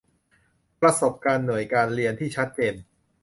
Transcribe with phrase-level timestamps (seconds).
[0.81, 2.73] ประสบการณ์หน่วยการเรียนที่ชัดเจน